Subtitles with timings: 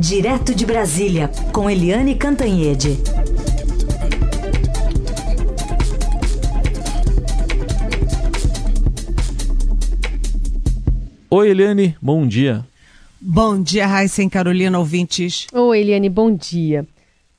[0.00, 2.98] Direto de Brasília, com Eliane Cantanhede.
[11.28, 12.64] Oi, Eliane, bom dia.
[13.20, 15.48] Bom dia, Raíssa e Carolina, ouvintes.
[15.52, 16.86] Oi, Eliane, bom dia.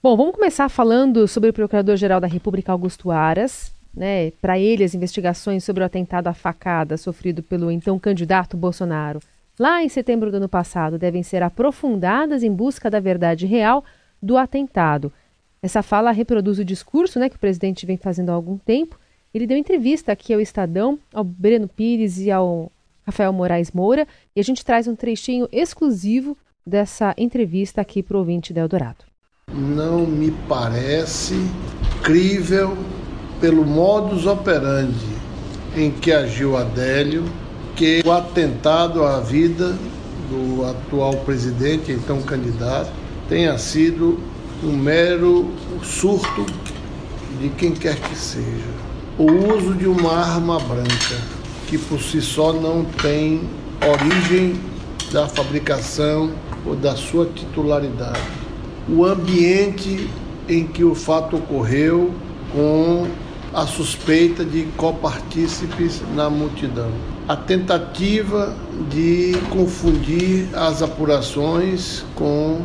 [0.03, 3.71] Bom, vamos começar falando sobre o Procurador-Geral da República, Augusto Aras.
[3.95, 4.31] Né?
[4.41, 9.21] Para ele, as investigações sobre o atentado à facada sofrido pelo então candidato Bolsonaro
[9.59, 13.83] lá em setembro do ano passado devem ser aprofundadas em busca da verdade real
[14.23, 15.11] do atentado.
[15.61, 18.97] Essa fala reproduz o discurso né, que o presidente vem fazendo há algum tempo.
[19.33, 22.71] Ele deu entrevista aqui ao Estadão, ao Breno Pires e ao
[23.05, 28.19] Rafael Moraes Moura, e a gente traz um trechinho exclusivo dessa entrevista aqui para o
[28.19, 29.03] ouvinte da Eldorado.
[29.51, 31.35] Não me parece
[32.03, 32.77] crível
[33.41, 35.17] pelo modus operandi
[35.75, 37.25] em que agiu Adélio
[38.05, 39.77] o atentado à vida
[40.29, 42.91] do atual presidente, então candidato,
[43.27, 44.19] tenha sido
[44.63, 45.49] um mero
[45.83, 46.45] surto
[47.39, 48.67] de quem quer que seja.
[49.17, 51.17] O uso de uma arma branca,
[51.67, 53.41] que por si só não tem
[53.81, 54.59] origem
[55.11, 56.31] da fabricação
[56.65, 58.21] ou da sua titularidade.
[58.87, 60.09] O ambiente
[60.47, 62.11] em que o fato ocorreu
[62.51, 63.07] com
[63.53, 66.91] a suspeita de copartícipes na multidão.
[67.27, 68.55] A tentativa
[68.89, 72.61] de confundir as apurações com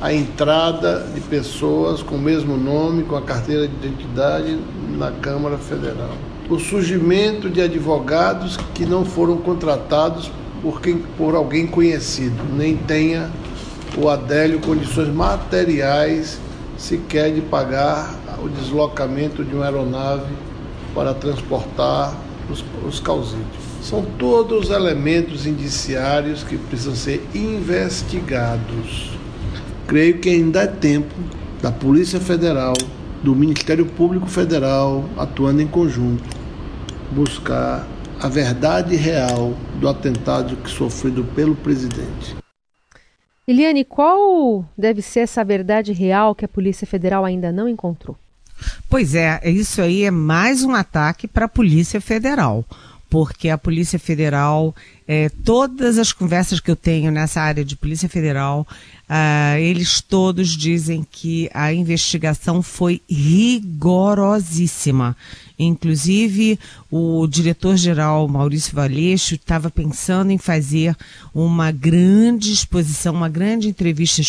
[0.00, 4.58] a entrada de pessoas com o mesmo nome, com a carteira de identidade
[4.96, 6.16] na Câmara Federal.
[6.48, 10.30] O surgimento de advogados que não foram contratados
[10.62, 13.30] por, quem, por alguém conhecido, nem tenha
[13.96, 16.40] o Adélio condições materiais
[16.76, 20.32] sequer de pagar o deslocamento de uma aeronave
[20.94, 22.14] para transportar
[22.50, 23.70] os, os causídeos.
[23.82, 29.12] São todos elementos indiciários que precisam ser investigados.
[29.86, 31.14] Creio que ainda é tempo
[31.62, 32.74] da Polícia Federal,
[33.22, 36.24] do Ministério Público Federal, atuando em conjunto,
[37.10, 37.86] buscar
[38.20, 42.36] a verdade real do atentado que sofrido pelo presidente.
[43.48, 48.16] Eliane, qual deve ser essa verdade real que a Polícia Federal ainda não encontrou?
[48.88, 52.64] Pois é, isso aí é mais um ataque para a Polícia Federal,
[53.10, 54.74] porque a Polícia Federal,
[55.06, 58.64] é, todas as conversas que eu tenho nessa área de Polícia Federal,
[59.08, 65.16] uh, eles todos dizem que a investigação foi rigorosíssima.
[65.58, 66.58] Inclusive,
[66.90, 70.96] o diretor-geral Maurício Valeixo estava pensando em fazer
[71.34, 74.22] uma grande exposição, uma grande entrevista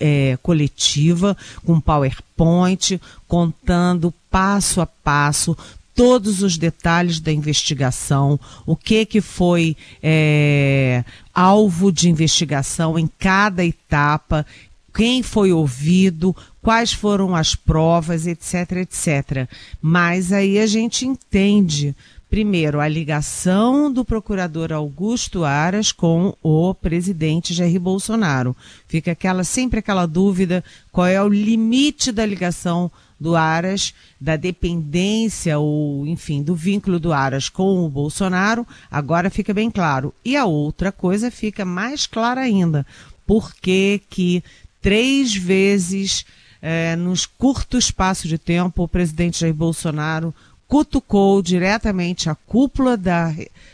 [0.00, 5.54] é, coletiva com PowerPoint, contando passo a passo
[5.94, 11.04] todos os detalhes da investigação, o que que foi é,
[11.34, 14.46] alvo de investigação em cada etapa,
[14.94, 19.48] quem foi ouvido, quais foram as provas, etc, etc.
[19.80, 21.94] Mas aí a gente entende,
[22.28, 28.54] primeiro, a ligação do procurador Augusto Aras com o presidente Jair Bolsonaro.
[28.86, 32.90] Fica aquela sempre aquela dúvida, qual é o limite da ligação
[33.22, 39.54] do Aras, da dependência ou, enfim, do vínculo do Aras com o Bolsonaro, agora fica
[39.54, 40.12] bem claro.
[40.24, 42.84] E a outra coisa fica mais clara ainda.
[43.26, 44.42] Por que que
[44.82, 46.26] três vezes,
[46.60, 50.34] é, nos curto espaço de tempo, o presidente Jair Bolsonaro
[50.72, 53.30] cutucou diretamente a cúpula da,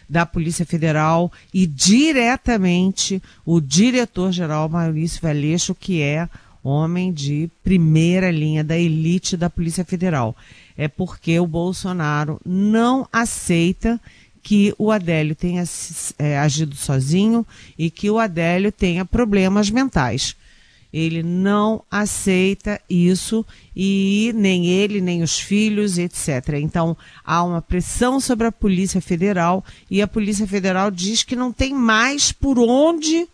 [0.08, 6.28] da Polícia Federal e diretamente o diretor-geral Maurício Valeixo, que é
[6.68, 10.36] homem de primeira linha da elite da Polícia Federal.
[10.76, 14.00] É porque o Bolsonaro não aceita
[14.42, 15.64] que o Adélio tenha
[16.18, 17.46] é, agido sozinho
[17.76, 20.36] e que o Adélio tenha problemas mentais.
[20.92, 23.44] Ele não aceita isso
[23.76, 26.54] e nem ele, nem os filhos, etc.
[26.62, 31.52] Então há uma pressão sobre a Polícia Federal e a Polícia Federal diz que não
[31.52, 33.28] tem mais por onde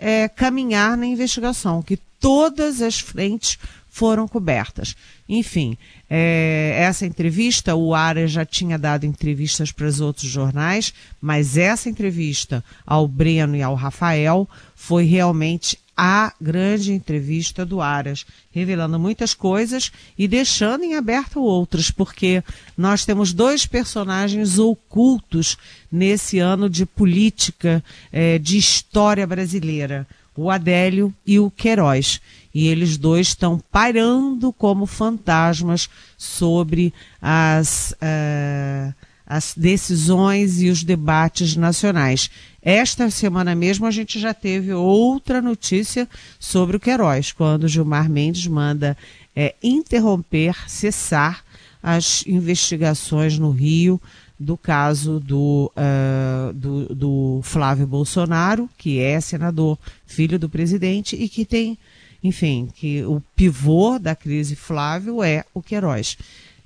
[0.00, 3.58] é, caminhar na investigação, que todas as frentes
[3.90, 4.96] foram cobertas.
[5.28, 5.76] Enfim,
[6.08, 11.90] é, essa entrevista, o Ara já tinha dado entrevistas para os outros jornais, mas essa
[11.90, 19.34] entrevista ao Breno e ao Rafael foi realmente a grande entrevista do Aras, revelando muitas
[19.34, 22.42] coisas e deixando em aberto outras, porque
[22.74, 25.58] nós temos dois personagens ocultos
[25.92, 32.18] nesse ano de política, é, de história brasileira o Adélio e o Queiroz.
[32.54, 38.94] E eles dois estão pairando como fantasmas sobre as, uh,
[39.26, 42.30] as decisões e os debates nacionais.
[42.62, 46.08] Esta semana mesmo a gente já teve outra notícia
[46.38, 48.96] sobre o Queiroz, quando Gilmar Mendes manda
[49.34, 51.44] é, interromper, cessar
[51.82, 54.00] as investigações no Rio
[54.38, 61.28] do caso do, uh, do, do, Flávio Bolsonaro, que é senador, filho do presidente, e
[61.28, 61.78] que tem,
[62.24, 66.16] enfim, que o pivô da crise Flávio é o Queiroz.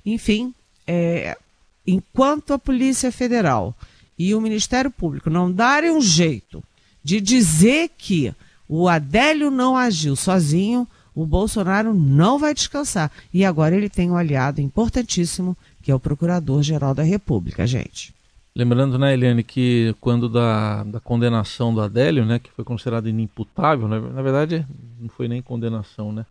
[0.05, 0.53] Enfim,
[0.87, 1.37] é,
[1.85, 3.75] enquanto a Polícia Federal
[4.17, 6.63] e o Ministério Público não darem um jeito
[7.03, 8.33] de dizer que
[8.67, 13.11] o Adélio não agiu sozinho, o Bolsonaro não vai descansar.
[13.33, 18.13] E agora ele tem um aliado importantíssimo, que é o Procurador-Geral da República, gente.
[18.55, 23.87] Lembrando, né, Eliane, que quando da, da condenação do Adélio, né, que foi considerado inimputável,
[23.87, 24.65] né, na verdade
[24.99, 26.25] não foi nem condenação, né?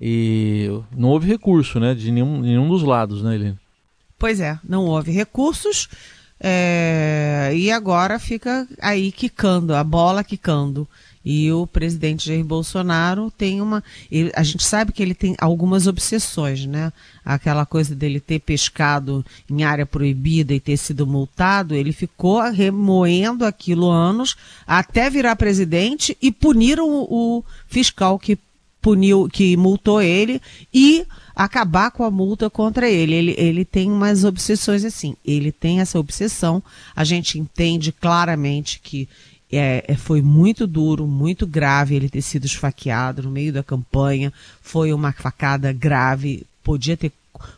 [0.00, 3.58] E não houve recurso, né, de nenhum, nenhum dos lados, né, Eliane?
[4.18, 5.88] Pois é, não houve recursos.
[6.44, 10.88] É, e agora fica aí quicando, a bola quicando.
[11.24, 13.84] E o presidente Jair Bolsonaro tem uma.
[14.10, 16.92] Ele, a gente sabe que ele tem algumas obsessões, né?
[17.24, 23.44] Aquela coisa dele ter pescado em área proibida e ter sido multado, ele ficou remoendo
[23.44, 24.34] aquilo anos
[24.66, 28.36] até virar presidente e puniram o, o fiscal que
[28.80, 30.42] puniu, que multou ele
[30.74, 33.14] e acabar com a multa contra ele.
[33.14, 33.34] ele.
[33.38, 35.16] Ele tem umas obsessões assim.
[35.24, 36.62] Ele tem essa obsessão.
[36.94, 39.08] A gente entende claramente que
[39.52, 44.32] é, é, foi muito duro, muito grave ele ter sido esfaqueado no meio da campanha.
[44.62, 47.12] Foi uma facada grave, podia ter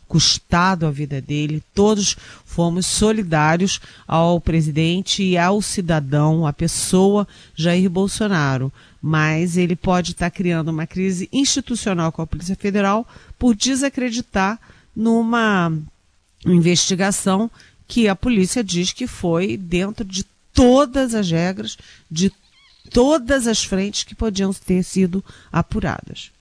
[0.07, 1.63] custado a vida dele.
[1.73, 8.71] Todos fomos solidários ao presidente e ao cidadão, à pessoa Jair Bolsonaro.
[9.01, 14.59] Mas ele pode estar criando uma crise institucional com a Polícia Federal por desacreditar
[14.95, 15.71] numa
[16.45, 17.49] investigação
[17.87, 20.23] que a polícia diz que foi dentro de
[20.53, 21.77] todas as regras,
[22.09, 22.31] de
[22.89, 26.31] todas as frentes que podiam ter sido apuradas.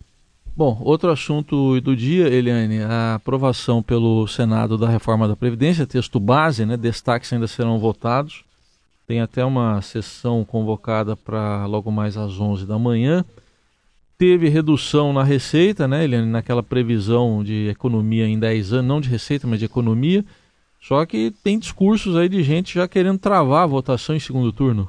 [0.56, 6.20] Bom, outro assunto do dia, Eliane, a aprovação pelo Senado da reforma da Previdência, texto
[6.20, 8.44] base, né, destaques ainda serão votados.
[9.05, 13.25] Tem até uma sessão convocada para logo mais às 11 da manhã.
[14.17, 19.09] Teve redução na receita, né, Eliane, naquela previsão de economia em 10 anos, não de
[19.09, 20.25] receita, mas de economia.
[20.81, 24.89] Só que tem discursos aí de gente já querendo travar a votação em segundo turno.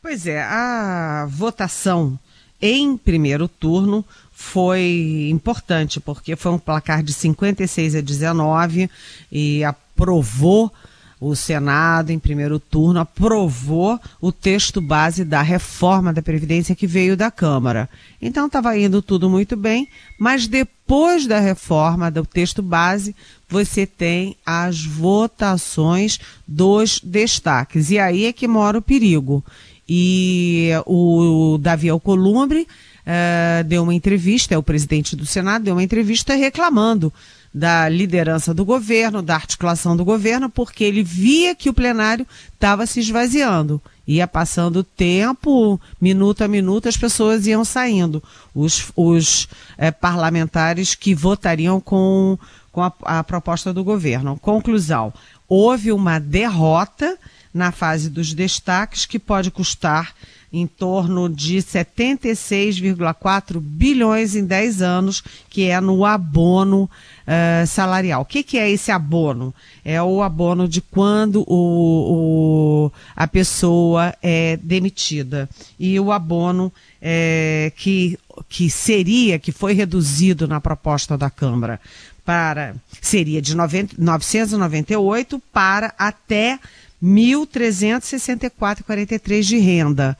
[0.00, 2.18] Pois é, a votação
[2.62, 8.90] em primeiro turno foi importante, porque foi um placar de 56 a 19
[9.30, 10.72] e aprovou
[11.20, 17.14] o Senado, em primeiro turno, aprovou o texto base da reforma da Previdência que veio
[17.14, 17.90] da Câmara.
[18.22, 19.86] Então estava indo tudo muito bem,
[20.18, 23.14] mas depois da reforma do texto base,
[23.46, 26.18] você tem as votações
[26.48, 27.90] dos destaques.
[27.90, 29.44] E aí é que mora o perigo.
[29.86, 35.82] E o Davi Alcolumbre uh, deu uma entrevista, é o presidente do Senado, deu uma
[35.82, 37.12] entrevista reclamando
[37.52, 42.86] da liderança do governo, da articulação do governo, porque ele via que o plenário estava
[42.86, 43.82] se esvaziando.
[44.06, 48.22] Ia passando tempo, minuto a minuto, as pessoas iam saindo.
[48.54, 52.38] Os, os é, parlamentares que votariam com,
[52.72, 54.38] com a, a proposta do governo.
[54.38, 55.12] Conclusão:
[55.48, 57.16] houve uma derrota
[57.52, 60.14] na fase dos destaques que pode custar
[60.52, 68.22] em torno de 76,4 bilhões em 10 anos, que é no abono uh, salarial.
[68.22, 69.54] O que, que, é esse abono?
[69.84, 75.48] É o abono de quando o, o a pessoa é demitida.
[75.78, 81.80] E o abono é, que, que seria, que foi reduzido na proposta da Câmara
[82.24, 86.58] para seria de 90, 998 para até
[87.02, 90.16] 1.364,43 de renda.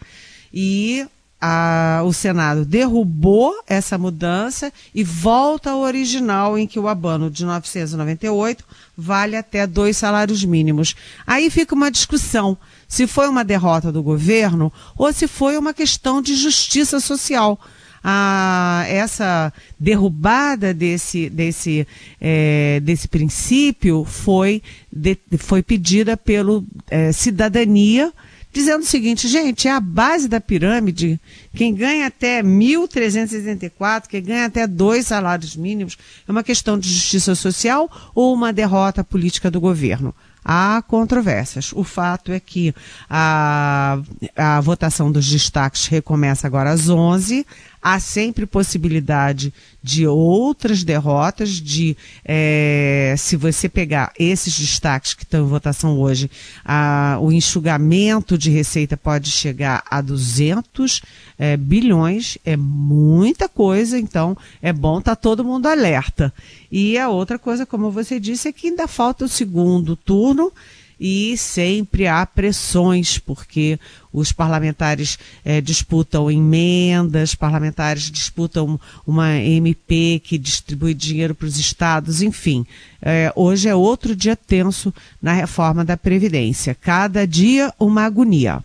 [0.53, 1.07] E
[1.41, 7.47] a, o Senado derrubou essa mudança e volta ao original em que o abono de
[7.47, 8.63] 998
[8.97, 10.95] vale até dois salários mínimos.
[11.27, 16.21] Aí fica uma discussão se foi uma derrota do governo ou se foi uma questão
[16.21, 17.59] de justiça social
[18.03, 21.87] a, essa derrubada desse, desse,
[22.21, 28.13] é, desse princípio foi, de, foi pedida pelo é, cidadania,
[28.53, 31.21] dizendo o seguinte, gente, é a base da pirâmide,
[31.55, 35.97] quem ganha até 1.364, quem ganha até dois salários mínimos,
[36.27, 40.15] é uma questão de justiça social ou uma derrota política do governo?
[40.45, 41.71] Há controvérsias.
[41.75, 42.75] O fato é que
[43.09, 44.01] a,
[44.35, 47.47] a votação dos destaques recomeça agora às 11.
[47.83, 55.45] Há sempre possibilidade de outras derrotas, de é, se você pegar esses destaques que estão
[55.45, 56.31] em votação hoje,
[56.65, 61.01] a, o enxugamento de receita pode chegar a 200
[61.39, 66.33] é, bilhões, é muita coisa, então é bom estar tá todo mundo alerta.
[66.71, 70.53] E a outra coisa, como você disse, é que ainda falta o segundo turno
[71.01, 73.81] e sempre há pressões, porque
[74.13, 82.21] os parlamentares é, disputam emendas, parlamentares disputam uma MP que distribui dinheiro para os estados,
[82.21, 82.67] enfim.
[83.01, 84.93] É, hoje é outro dia tenso
[85.23, 86.77] na reforma da Previdência.
[86.79, 88.63] Cada dia uma agonia.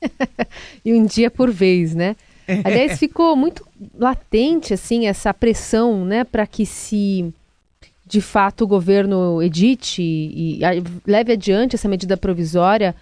[0.82, 2.16] e um dia por vez, né?
[2.48, 2.60] É.
[2.64, 7.32] Aliás, ficou muito latente assim essa pressão, né, para que se
[8.06, 12.94] de fato o governo edite e, e leve adiante essa medida provisória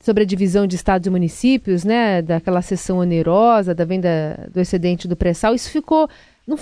[0.00, 5.08] sobre a divisão de estados e municípios, né, daquela sessão onerosa da venda do excedente
[5.08, 6.08] do pré-sal, isso ficou
[6.46, 6.56] não,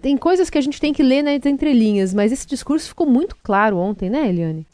[0.00, 3.36] tem coisas que a gente tem que ler nas entrelinhas, mas esse discurso ficou muito
[3.42, 4.66] claro ontem, né, Eliane?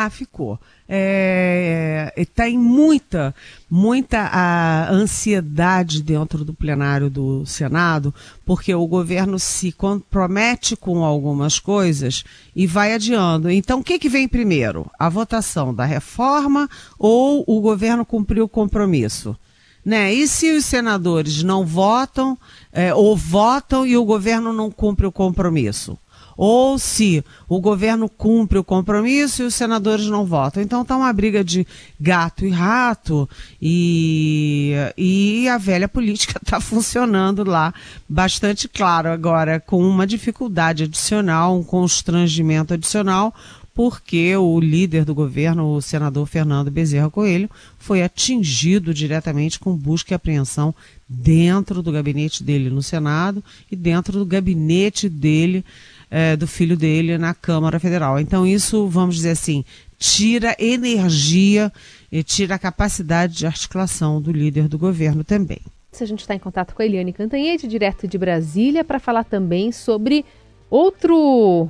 [0.00, 0.60] Ah, ficou.
[0.88, 3.34] É, é, em muita,
[3.68, 8.14] muita a ansiedade dentro do plenário do Senado,
[8.46, 12.22] porque o governo se compromete com algumas coisas
[12.54, 13.50] e vai adiando.
[13.50, 14.88] Então, o que, que vem primeiro?
[14.96, 19.36] A votação da reforma ou o governo cumpriu o compromisso?
[19.84, 20.14] Né?
[20.14, 22.38] E se os senadores não votam,
[22.72, 25.98] é, ou votam e o governo não cumpre o compromisso?
[26.40, 30.62] Ou se o governo cumpre o compromisso e os senadores não votam.
[30.62, 31.66] Então está uma briga de
[32.00, 33.28] gato e rato
[33.60, 37.74] e, e a velha política está funcionando lá
[38.08, 43.34] bastante claro agora, com uma dificuldade adicional, um constrangimento adicional,
[43.74, 50.12] porque o líder do governo, o senador Fernando Bezerra Coelho, foi atingido diretamente com busca
[50.12, 50.72] e apreensão
[51.08, 55.64] dentro do gabinete dele no Senado e dentro do gabinete dele
[56.10, 58.18] é, do filho dele na Câmara Federal.
[58.18, 59.64] Então, isso, vamos dizer assim,
[59.98, 61.72] tira energia
[62.10, 65.60] e tira a capacidade de articulação do líder do governo também.
[66.00, 69.72] A gente está em contato com a Eliane Cantanhede, direto de Brasília, para falar também
[69.72, 70.24] sobre
[70.70, 71.68] outro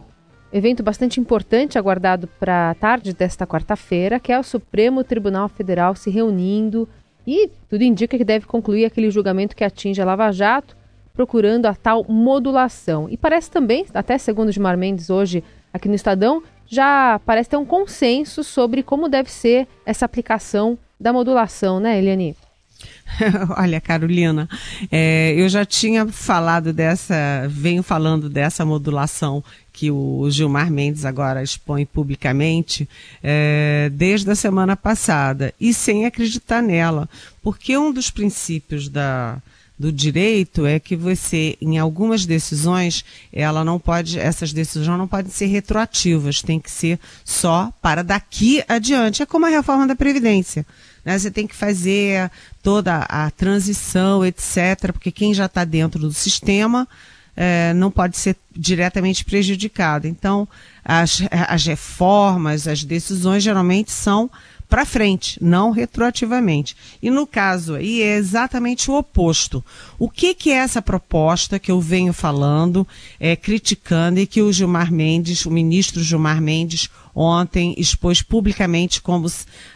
[0.52, 5.94] evento bastante importante aguardado para a tarde desta quarta-feira, que é o Supremo Tribunal Federal
[5.94, 6.86] se reunindo
[7.26, 10.76] e tudo indica que deve concluir aquele julgamento que atinge a Lava Jato
[11.18, 13.08] procurando a tal modulação.
[13.10, 15.42] E parece também, até segundo Gilmar Mendes hoje
[15.74, 21.12] aqui no Estadão, já parece ter um consenso sobre como deve ser essa aplicação da
[21.12, 22.36] modulação, né, Eliane?
[23.58, 24.48] Olha, Carolina,
[24.92, 31.42] é, eu já tinha falado dessa, venho falando dessa modulação que o Gilmar Mendes agora
[31.42, 32.88] expõe publicamente
[33.20, 37.08] é, desde a semana passada e sem acreditar nela,
[37.42, 39.42] porque um dos princípios da,
[39.78, 45.30] do direito é que você, em algumas decisões, ela não pode, essas decisões não podem
[45.30, 49.22] ser retroativas, tem que ser só para daqui adiante.
[49.22, 50.66] É como a reforma da Previdência.
[51.04, 51.16] Né?
[51.18, 52.30] Você tem que fazer
[52.62, 56.88] toda a transição, etc., porque quem já está dentro do sistema
[57.36, 60.08] é, não pode ser diretamente prejudicado.
[60.08, 60.48] Então,
[60.84, 64.28] as, as reformas, as decisões geralmente são
[64.68, 66.76] para frente, não retroativamente.
[67.02, 69.64] E no caso aí é exatamente o oposto.
[69.98, 72.86] O que, que é essa proposta que eu venho falando,
[73.18, 79.26] é, criticando e que o Gilmar Mendes, o ministro Gilmar Mendes, ontem expôs publicamente como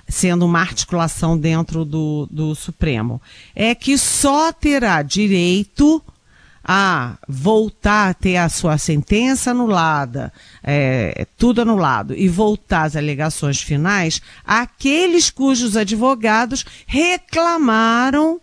[0.06, 3.20] sendo uma articulação dentro do, do Supremo?
[3.54, 6.02] É que só terá direito
[6.64, 13.61] a voltar a ter a sua sentença anulada, é, tudo anulado, e voltar às alegações
[13.61, 18.40] finais, aqueles cujos advogados reclamaram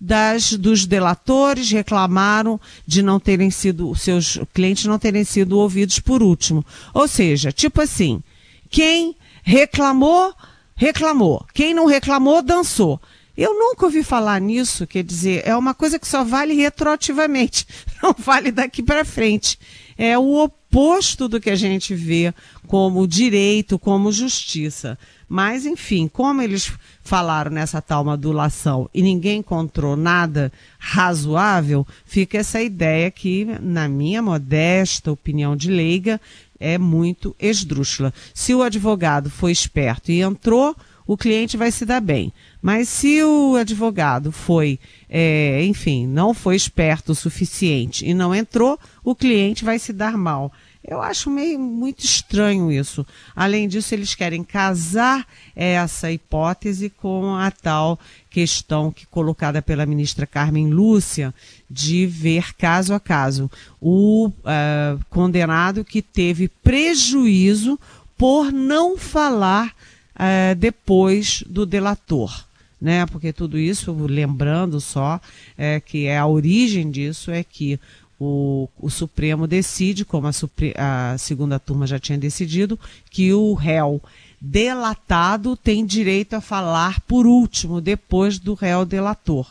[0.00, 6.22] das, dos delatores, reclamaram de não terem sido, seus clientes não terem sido ouvidos por
[6.22, 6.64] último.
[6.92, 8.20] Ou seja, tipo assim,
[8.68, 10.34] quem reclamou,
[10.74, 11.46] reclamou.
[11.54, 13.00] Quem não reclamou, dançou.
[13.42, 17.66] Eu nunca ouvi falar nisso, quer dizer, é uma coisa que só vale retroativamente,
[18.00, 19.58] não vale daqui para frente.
[19.98, 22.32] É o oposto do que a gente vê
[22.68, 24.96] como direito, como justiça.
[25.28, 26.72] Mas, enfim, como eles
[27.02, 34.22] falaram nessa tal modulação e ninguém encontrou nada razoável, fica essa ideia que, na minha
[34.22, 36.20] modesta opinião de leiga,
[36.60, 38.14] é muito esdrúxula.
[38.32, 42.32] Se o advogado foi esperto e entrou, o cliente vai se dar bem.
[42.60, 44.78] Mas se o advogado foi,
[45.08, 50.16] é, enfim, não foi esperto o suficiente e não entrou, o cliente vai se dar
[50.16, 50.52] mal.
[50.84, 53.06] Eu acho meio muito estranho isso.
[53.36, 60.26] Além disso, eles querem casar essa hipótese com a tal questão que colocada pela ministra
[60.26, 61.32] Carmen Lúcia
[61.70, 63.48] de ver caso a caso
[63.80, 67.78] o uh, condenado que teve prejuízo
[68.16, 69.74] por não falar
[70.22, 72.44] uh, depois do delator.
[72.80, 73.06] Né?
[73.06, 75.20] Porque tudo isso, lembrando só,
[75.56, 77.78] é que é a origem disso é que
[78.18, 82.78] o, o Supremo decide, como a, Supre a segunda turma já tinha decidido,
[83.10, 84.00] que o réu
[84.40, 89.48] delatado tem direito a falar por último, depois do réu delator.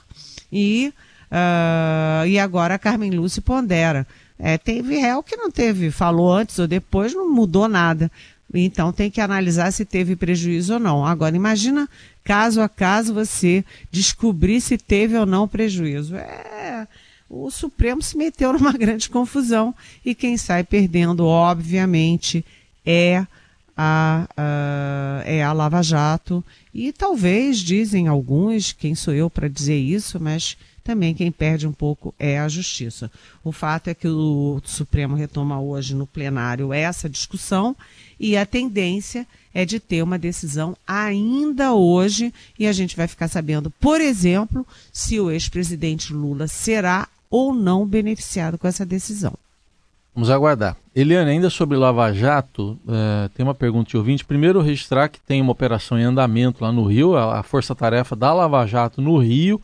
[0.51, 0.93] E,
[1.31, 4.05] uh, e agora a Carmen Lúcia pondera.
[4.37, 8.11] É, teve réu que não teve, falou antes ou depois, não mudou nada.
[8.53, 11.05] Então tem que analisar se teve prejuízo ou não.
[11.05, 11.87] Agora, imagina
[12.23, 16.15] caso a caso você descobrir se teve ou não prejuízo.
[16.15, 16.87] É,
[17.29, 19.73] o Supremo se meteu numa grande confusão
[20.05, 22.45] e quem sai perdendo, obviamente,
[22.85, 23.25] é
[23.83, 26.43] a, a, é a Lava Jato.
[26.71, 31.71] E talvez, dizem alguns, quem sou eu para dizer isso, mas também quem perde um
[31.71, 33.11] pouco é a Justiça.
[33.43, 37.75] O fato é que o Supremo retoma hoje no plenário essa discussão
[38.19, 43.27] e a tendência é de ter uma decisão ainda hoje e a gente vai ficar
[43.27, 49.33] sabendo, por exemplo, se o ex-presidente Lula será ou não beneficiado com essa decisão.
[50.13, 50.75] Vamos aguardar.
[50.93, 54.25] Eliane, ainda sobre Lava Jato, é, tem uma pergunta de ouvinte.
[54.25, 58.33] Primeiro, registrar que tem uma operação em andamento lá no Rio, a, a força-tarefa da
[58.33, 59.61] Lava Jato no Rio,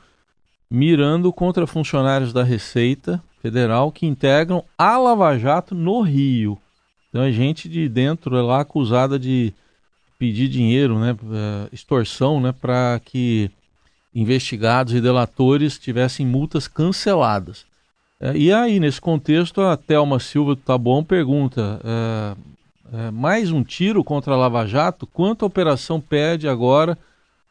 [0.71, 6.57] mirando contra funcionários da Receita Federal que integram a Lava Jato no Rio.
[7.09, 9.53] Então, é gente de dentro é lá acusada de
[10.17, 13.51] pedir dinheiro, né, é, extorsão, né, para que
[14.15, 17.65] investigados e delatores tivessem multas canceladas.
[18.19, 22.35] É, e aí, nesse contexto, a Thelma Silva do Taboão pergunta: é,
[22.97, 25.05] é, mais um tiro contra a Lava Jato?
[25.05, 26.97] Quanto a operação pede agora,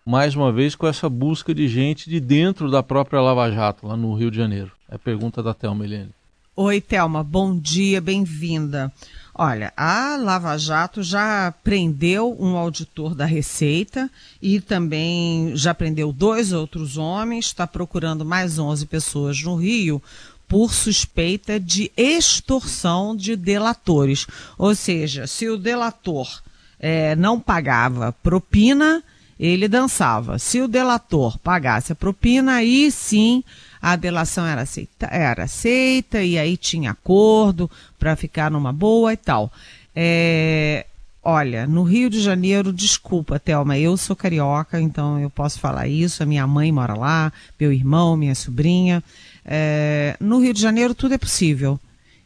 [0.05, 3.97] mais uma vez, com essa busca de gente de dentro da própria Lava Jato, lá
[3.97, 4.73] no Rio de Janeiro?
[4.91, 6.11] É a pergunta da Thelma Helene.
[6.59, 8.91] Oi, Thelma, bom dia, bem-vinda.
[9.35, 16.55] Olha, a Lava Jato já prendeu um auditor da Receita e também já prendeu dois
[16.55, 20.03] outros homens, está procurando mais 11 pessoas no Rio
[20.49, 24.27] por suspeita de extorsão de delatores.
[24.57, 26.43] Ou seja, se o delator
[26.79, 29.03] é, não pagava propina,
[29.39, 30.39] ele dançava.
[30.39, 33.43] Se o delator pagasse a propina, aí sim
[33.81, 39.17] a delação era aceita, era aceita e aí tinha acordo para ficar numa boa e
[39.17, 39.53] tal.
[39.95, 40.87] É,
[41.23, 46.23] olha, no Rio de Janeiro, desculpa, Thelma, eu sou carioca, então eu posso falar isso.
[46.23, 49.03] A minha mãe mora lá, meu irmão, minha sobrinha.
[49.47, 51.79] É, no Rio de Janeiro tudo é possível.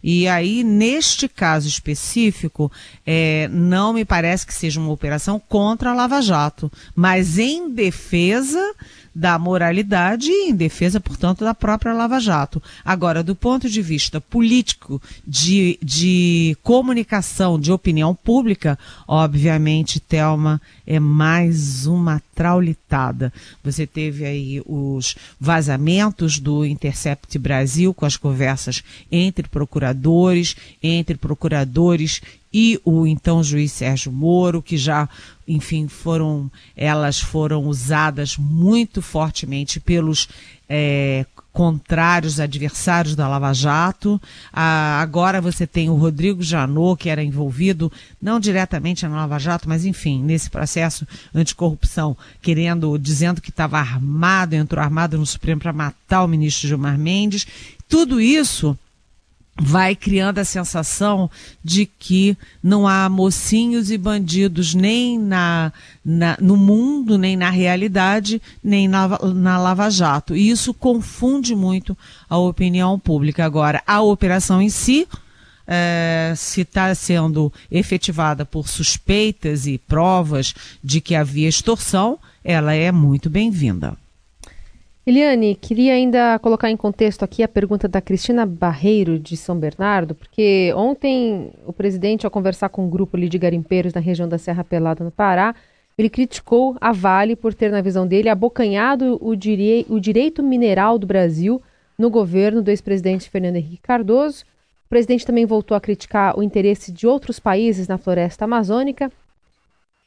[0.02, 2.72] E aí, neste caso específico,
[3.06, 8.74] é, não me parece que seja uma operação contra a Lava Jato, mas em defesa
[9.14, 12.62] da moralidade e em defesa, portanto, da própria Lava Jato.
[12.84, 20.98] Agora, do ponto de vista político, de, de comunicação, de opinião pública, obviamente, Thelma é
[20.98, 23.32] mais uma traulitada.
[23.62, 32.20] Você teve aí os vazamentos do Intercept Brasil com as conversas entre procuradores, entre procuradores
[32.52, 35.08] e o então juiz Sérgio Moro, que já,
[35.46, 40.28] enfim, foram, elas foram usadas muito fortemente pelos
[40.68, 44.20] é, contrários, adversários da Lava Jato.
[44.52, 49.68] Ah, agora você tem o Rodrigo Janot, que era envolvido, não diretamente na Lava Jato,
[49.68, 55.72] mas enfim, nesse processo anticorrupção, querendo, dizendo que estava armado, entrou armado no Supremo para
[55.72, 57.46] matar o ministro Gilmar Mendes.
[57.88, 58.78] Tudo isso
[59.62, 61.30] vai criando a sensação
[61.62, 65.70] de que não há mocinhos e bandidos nem na,
[66.02, 70.34] na no mundo, nem na realidade, nem na, na Lava Jato.
[70.34, 71.96] E isso confunde muito
[72.28, 73.44] a opinião pública.
[73.44, 75.06] Agora, a operação em si,
[75.66, 82.90] é, se está sendo efetivada por suspeitas e provas de que havia extorsão, ela é
[82.90, 83.94] muito bem-vinda.
[85.10, 90.14] Eliane, queria ainda colocar em contexto aqui a pergunta da Cristina Barreiro, de São Bernardo,
[90.14, 94.62] porque ontem o presidente, ao conversar com um grupo de garimpeiros na região da Serra
[94.62, 95.52] Pelada, no Pará,
[95.98, 100.96] ele criticou a Vale por ter, na visão dele, abocanhado o, direi o direito mineral
[100.96, 101.60] do Brasil
[101.98, 104.44] no governo do ex-presidente Fernando Henrique Cardoso.
[104.86, 109.10] O presidente também voltou a criticar o interesse de outros países na floresta amazônica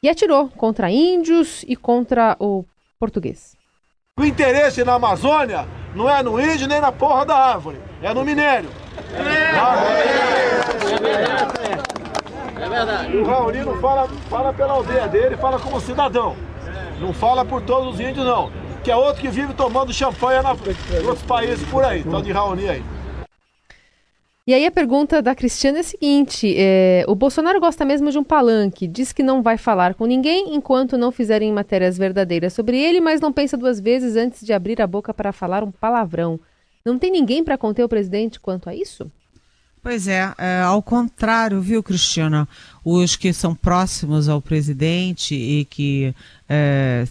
[0.01, 2.63] e atirou contra índios e contra o
[2.97, 3.61] português.
[4.15, 8.23] O interesse na Amazônia não é no índio nem na porra da árvore, é no
[8.23, 8.69] minério.
[9.12, 9.56] É.
[12.63, 13.17] É verdade.
[13.17, 16.36] O Raoni não fala, fala pela aldeia dele, fala como cidadão.
[16.99, 18.52] Não fala por todos os índios, não.
[18.84, 22.32] Que é outro que vive tomando champanhe na, em outros países por aí, tal de
[22.32, 22.84] Raoni aí.
[24.45, 28.17] E aí a pergunta da Cristiana é a seguinte: é, o Bolsonaro gosta mesmo de
[28.17, 32.77] um palanque, diz que não vai falar com ninguém enquanto não fizerem matérias verdadeiras sobre
[32.77, 36.38] ele, mas não pensa duas vezes antes de abrir a boca para falar um palavrão.
[36.86, 39.10] Não tem ninguém para conter o presidente quanto a isso?
[39.82, 42.47] Pois é, é, ao contrário, viu, Cristina?
[42.84, 46.13] Os que são próximos ao presidente e que
[46.50, 47.08] é,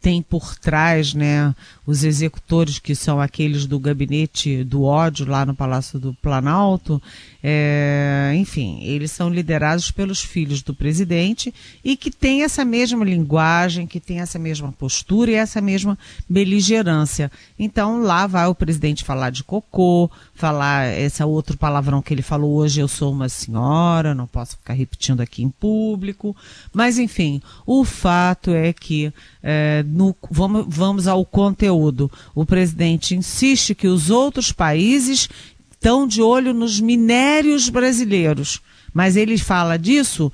[0.00, 1.54] tem por trás né,
[1.86, 7.02] os executores que são aqueles do gabinete do ódio lá no Palácio do Planalto,
[7.42, 13.86] é, enfim, eles são liderados pelos filhos do presidente e que tem essa mesma linguagem,
[13.86, 17.32] que tem essa mesma postura e essa mesma beligerância.
[17.58, 22.54] Então lá vai o presidente falar de cocô, falar esse outro palavrão que ele falou
[22.56, 26.36] hoje, eu sou uma senhora, não posso ficar repetindo aqui em público,
[26.72, 32.10] mas enfim, o fato é que é, no, vamos, vamos ao conteúdo.
[32.34, 35.28] O presidente insiste que os outros países
[35.72, 38.60] estão de olho nos minérios brasileiros,
[38.92, 40.32] mas ele fala disso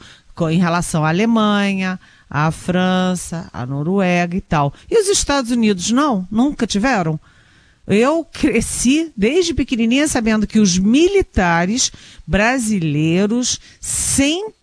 [0.51, 4.73] em relação à Alemanha, à França, à Noruega e tal.
[4.89, 6.27] E os Estados Unidos não?
[6.31, 7.19] Nunca tiveram?
[7.87, 11.91] Eu cresci desde pequenininha sabendo que os militares
[12.25, 14.60] brasileiros sempre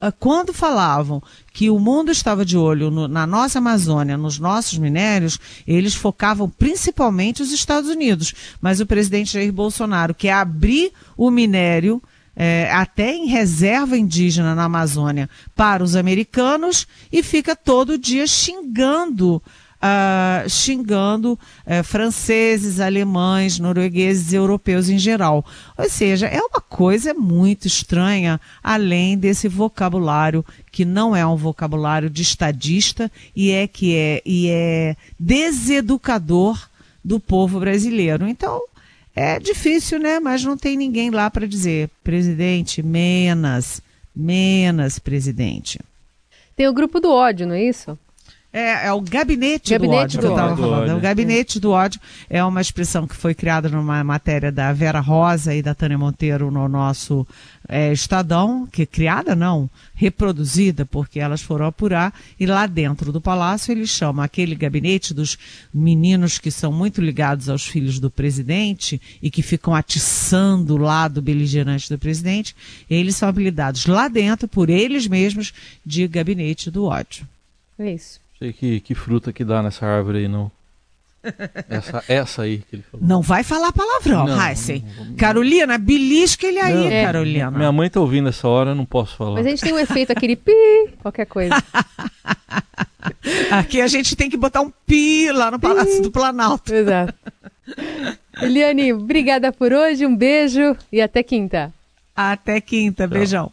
[0.00, 4.76] ah, quando falavam que o mundo estava de olho no, na nossa Amazônia, nos nossos
[4.78, 8.34] minérios, eles focavam principalmente os Estados Unidos.
[8.60, 12.02] Mas o presidente Jair Bolsonaro quer abrir o minério
[12.36, 19.40] é, até em reserva indígena na Amazônia para os americanos e fica todo dia xingando
[19.84, 25.44] uh, xingando uh, franceses, alemães, noruegueses europeus em geral.
[25.76, 32.08] Ou seja, é uma coisa muito estranha, além desse vocabulário que não é um vocabulário
[32.08, 36.68] de estadista e é que é e é deseducador
[37.04, 38.26] do povo brasileiro.
[38.26, 38.62] Então,
[39.14, 40.18] é difícil, né?
[40.18, 43.80] Mas não tem ninguém lá para dizer, presidente, menos,
[44.16, 45.78] menos, presidente.
[46.56, 47.98] Tem o grupo do ódio, não é isso?
[48.54, 50.88] É, é o gabinete, gabinete do ódio, do que eu estava falando.
[50.88, 55.00] É o gabinete do ódio é uma expressão que foi criada numa matéria da Vera
[55.00, 57.26] Rosa e da Tânia Monteiro no nosso
[57.68, 63.72] é, Estadão, que criada não, reproduzida, porque elas foram apurar, e lá dentro do palácio
[63.72, 65.36] eles chamam aquele gabinete dos
[65.74, 71.20] meninos que são muito ligados aos filhos do presidente e que ficam atiçando o lado
[71.20, 72.54] beligerante do presidente,
[72.88, 75.52] eles são apelidados lá dentro, por eles mesmos,
[75.84, 77.26] de gabinete do ódio.
[77.76, 80.50] É isso sei que, que fruta que dá nessa árvore aí, não.
[81.68, 83.06] Essa, essa aí que ele falou.
[83.06, 84.84] Não vai falar palavrão, Heisen.
[85.16, 87.50] Carolina, belisca ele aí, não, Carolina.
[87.50, 89.36] Minha mãe tá ouvindo essa hora, não posso falar.
[89.36, 90.52] Mas a gente tem um efeito, aquele pi,
[91.00, 91.54] qualquer coisa.
[93.50, 96.74] Aqui a gente tem que botar um pi lá no Palácio do Planalto.
[96.74, 97.14] Exato.
[98.42, 101.72] Eliane, obrigada por hoje, um beijo e até quinta.
[102.14, 103.18] Até quinta, Tchau.
[103.18, 103.52] beijão.